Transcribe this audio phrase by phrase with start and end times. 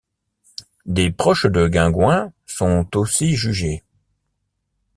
[0.87, 3.83] Des proches de Guingouin sont aussi jugés.